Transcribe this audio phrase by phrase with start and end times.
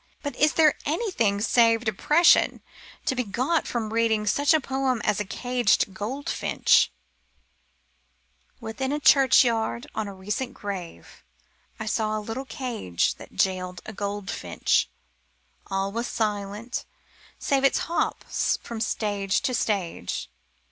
[0.23, 2.61] But is there anything save depression
[3.05, 6.89] to be got from reading such a poem as A Caged Goldfinch:
[8.59, 11.23] Within a churchyard, on a recent grave,
[11.79, 14.89] I saw a little cage That jailed a goldfinch.
[15.67, 16.83] All was silence,
[17.37, 20.31] save Its hops from stage to stage.